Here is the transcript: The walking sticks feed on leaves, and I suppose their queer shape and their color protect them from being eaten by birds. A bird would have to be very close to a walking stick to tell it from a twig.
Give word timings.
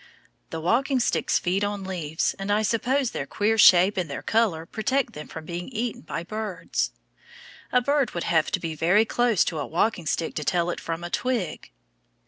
The 0.49 0.59
walking 0.59 0.99
sticks 0.99 1.37
feed 1.37 1.63
on 1.63 1.83
leaves, 1.83 2.33
and 2.39 2.51
I 2.51 2.63
suppose 2.63 3.11
their 3.11 3.27
queer 3.27 3.55
shape 3.59 3.97
and 3.97 4.09
their 4.09 4.23
color 4.23 4.65
protect 4.65 5.13
them 5.13 5.27
from 5.27 5.45
being 5.45 5.69
eaten 5.69 6.01
by 6.01 6.23
birds. 6.23 6.91
A 7.71 7.81
bird 7.83 8.15
would 8.15 8.23
have 8.23 8.49
to 8.53 8.59
be 8.59 8.73
very 8.73 9.05
close 9.05 9.43
to 9.45 9.59
a 9.59 9.67
walking 9.67 10.07
stick 10.07 10.33
to 10.37 10.43
tell 10.43 10.71
it 10.71 10.79
from 10.79 11.03
a 11.03 11.11
twig. 11.11 11.69